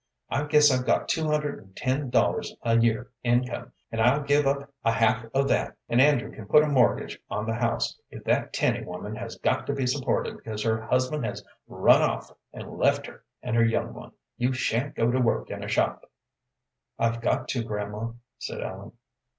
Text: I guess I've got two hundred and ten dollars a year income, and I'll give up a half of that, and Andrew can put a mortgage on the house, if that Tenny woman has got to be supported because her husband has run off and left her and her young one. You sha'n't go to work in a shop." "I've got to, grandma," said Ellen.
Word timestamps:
I 0.31 0.45
guess 0.45 0.71
I've 0.71 0.87
got 0.87 1.07
two 1.09 1.27
hundred 1.29 1.59
and 1.59 1.75
ten 1.75 2.09
dollars 2.09 2.55
a 2.63 2.75
year 2.75 3.11
income, 3.23 3.71
and 3.91 4.01
I'll 4.01 4.23
give 4.23 4.47
up 4.47 4.73
a 4.83 4.91
half 4.91 5.25
of 5.31 5.47
that, 5.49 5.77
and 5.89 6.01
Andrew 6.01 6.31
can 6.31 6.47
put 6.47 6.63
a 6.63 6.67
mortgage 6.67 7.19
on 7.29 7.45
the 7.45 7.53
house, 7.53 7.99
if 8.09 8.23
that 8.23 8.51
Tenny 8.51 8.83
woman 8.83 9.15
has 9.15 9.35
got 9.35 9.67
to 9.67 9.73
be 9.73 9.85
supported 9.85 10.37
because 10.37 10.63
her 10.63 10.81
husband 10.81 11.23
has 11.25 11.45
run 11.67 12.01
off 12.01 12.31
and 12.51 12.79
left 12.79 13.05
her 13.05 13.23
and 13.43 13.55
her 13.55 13.63
young 13.63 13.93
one. 13.93 14.13
You 14.37 14.53
sha'n't 14.53 14.95
go 14.95 15.11
to 15.11 15.19
work 15.19 15.51
in 15.51 15.63
a 15.63 15.67
shop." 15.67 16.09
"I've 16.97 17.21
got 17.21 17.47
to, 17.49 17.63
grandma," 17.63 18.13
said 18.39 18.59
Ellen. 18.59 18.93